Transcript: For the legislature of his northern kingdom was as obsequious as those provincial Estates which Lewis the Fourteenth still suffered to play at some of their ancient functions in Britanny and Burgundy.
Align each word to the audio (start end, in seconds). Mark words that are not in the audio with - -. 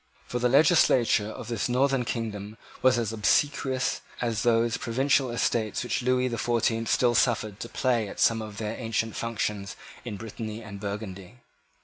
For 0.25 0.39
the 0.39 0.49
legislature 0.49 1.27
of 1.29 1.49
his 1.49 1.69
northern 1.69 2.05
kingdom 2.05 2.57
was 2.81 2.97
as 2.97 3.13
obsequious 3.13 4.01
as 4.19 4.41
those 4.41 4.77
provincial 4.77 5.29
Estates 5.29 5.83
which 5.83 6.01
Lewis 6.01 6.31
the 6.31 6.39
Fourteenth 6.39 6.89
still 6.89 7.13
suffered 7.13 7.59
to 7.59 7.69
play 7.69 8.07
at 8.09 8.19
some 8.19 8.41
of 8.41 8.57
their 8.57 8.75
ancient 8.79 9.15
functions 9.15 9.75
in 10.03 10.17
Britanny 10.17 10.63
and 10.63 10.79
Burgundy. 10.79 11.35